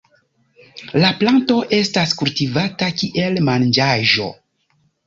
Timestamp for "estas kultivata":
1.81-2.91